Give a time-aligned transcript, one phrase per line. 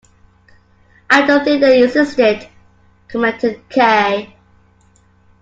[1.11, 2.49] "I don't think they existed,"
[3.07, 4.35] commented Kay.